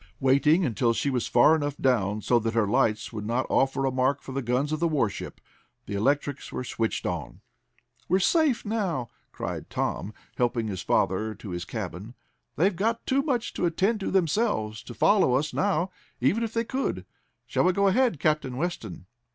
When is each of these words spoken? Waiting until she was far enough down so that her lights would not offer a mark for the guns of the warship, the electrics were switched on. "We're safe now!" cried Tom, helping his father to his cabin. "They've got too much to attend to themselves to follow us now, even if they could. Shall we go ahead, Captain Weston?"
Waiting 0.19 0.65
until 0.65 0.93
she 0.93 1.11
was 1.11 1.27
far 1.27 1.55
enough 1.55 1.77
down 1.77 2.23
so 2.23 2.39
that 2.39 2.55
her 2.55 2.65
lights 2.67 3.13
would 3.13 3.23
not 3.23 3.45
offer 3.51 3.85
a 3.85 3.91
mark 3.91 4.19
for 4.23 4.31
the 4.31 4.41
guns 4.41 4.71
of 4.71 4.79
the 4.79 4.87
warship, 4.87 5.39
the 5.85 5.93
electrics 5.93 6.51
were 6.51 6.63
switched 6.63 7.05
on. 7.05 7.41
"We're 8.09 8.17
safe 8.17 8.65
now!" 8.65 9.09
cried 9.31 9.69
Tom, 9.69 10.11
helping 10.37 10.69
his 10.69 10.81
father 10.81 11.35
to 11.35 11.51
his 11.51 11.65
cabin. 11.65 12.15
"They've 12.55 12.75
got 12.75 13.05
too 13.05 13.21
much 13.21 13.53
to 13.53 13.67
attend 13.67 13.99
to 13.99 14.09
themselves 14.09 14.81
to 14.85 14.95
follow 14.95 15.35
us 15.35 15.53
now, 15.53 15.91
even 16.19 16.41
if 16.43 16.51
they 16.55 16.63
could. 16.63 17.05
Shall 17.45 17.65
we 17.65 17.71
go 17.71 17.87
ahead, 17.87 18.19
Captain 18.19 18.57
Weston?" 18.57 19.05